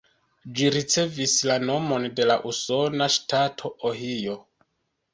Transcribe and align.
Ĝi 0.59 0.71
ricevis 0.75 1.35
la 1.51 1.59
nomon 1.71 2.09
de 2.21 2.29
la 2.31 2.39
usona 2.55 3.13
ŝtato 3.19 3.75
Ohio. 3.95 4.43